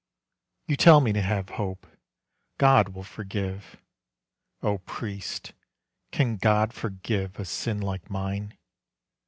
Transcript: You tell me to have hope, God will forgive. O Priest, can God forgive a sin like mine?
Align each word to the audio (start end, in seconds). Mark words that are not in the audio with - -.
You 0.65 0.75
tell 0.77 0.99
me 0.99 1.13
to 1.13 1.21
have 1.21 1.49
hope, 1.61 1.85
God 2.57 2.89
will 2.89 3.03
forgive. 3.03 3.77
O 4.63 4.79
Priest, 4.79 5.53
can 6.09 6.37
God 6.37 6.73
forgive 6.73 7.37
a 7.39 7.45
sin 7.45 7.79
like 7.79 8.09
mine? 8.09 8.57